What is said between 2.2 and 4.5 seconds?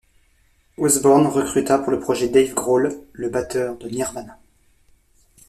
Dave Grohl, le batteur de Nirvana.